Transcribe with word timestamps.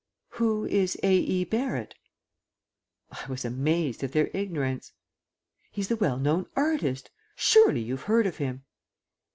"Who 0.29 0.65
is 0.65 0.97
A. 1.03 1.13
E. 1.15 1.43
Barrett?" 1.43 1.93
I 3.11 3.23
was 3.29 3.45
amazed 3.45 4.03
at 4.03 4.13
their 4.13 4.31
ignorance. 4.33 4.93
"He's 5.71 5.89
the 5.89 5.95
well 5.95 6.17
known 6.17 6.47
artist. 6.55 7.11
Surely 7.35 7.81
you've 7.81 8.01
heard 8.09 8.25
of 8.25 8.37
him?" 8.37 8.63